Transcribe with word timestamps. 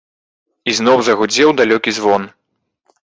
Ізноў 0.71 0.97
загудзеў 1.09 1.49
далёкі 1.63 1.89
звон. 1.99 2.21